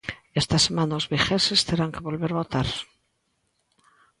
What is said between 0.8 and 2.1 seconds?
os vigueses terán que